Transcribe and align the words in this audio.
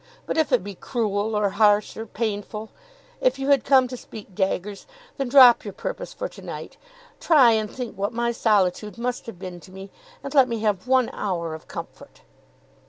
But 0.25 0.35
if 0.35 0.51
it 0.51 0.63
be 0.63 0.73
cruel, 0.73 1.35
or 1.35 1.49
harsh, 1.61 1.95
or 1.95 2.07
painful; 2.07 2.71
if 3.21 3.37
you 3.37 3.49
had 3.49 3.63
come 3.63 3.87
to 3.87 3.95
speak 3.95 4.33
daggers; 4.33 4.87
then 5.17 5.29
drop 5.29 5.63
your 5.63 5.73
purpose 5.75 6.11
for 6.11 6.27
to 6.27 6.41
night. 6.41 6.75
Try 7.19 7.51
and 7.51 7.69
think 7.69 7.95
what 7.95 8.11
my 8.11 8.31
solitude 8.31 8.97
must 8.97 9.27
have 9.27 9.37
been 9.37 9.59
to 9.59 9.71
me, 9.71 9.91
and 10.23 10.33
let 10.33 10.47
me 10.47 10.61
have 10.61 10.87
one 10.87 11.11
hour 11.13 11.53
of 11.53 11.67
comfort." 11.67 12.21